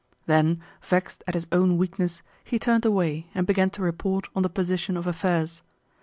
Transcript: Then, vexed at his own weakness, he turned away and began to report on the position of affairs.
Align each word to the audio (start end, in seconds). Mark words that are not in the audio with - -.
Then, 0.25 0.63
vexed 0.81 1.23
at 1.27 1.35
his 1.35 1.45
own 1.51 1.77
weakness, 1.77 2.23
he 2.43 2.57
turned 2.57 2.85
away 2.85 3.27
and 3.35 3.45
began 3.45 3.69
to 3.69 3.83
report 3.83 4.29
on 4.35 4.41
the 4.41 4.49
position 4.49 4.97
of 4.97 5.05
affairs. 5.05 5.61